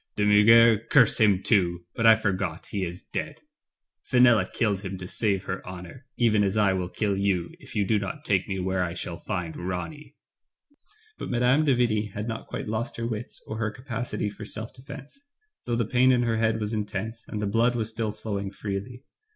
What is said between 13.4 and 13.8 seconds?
or her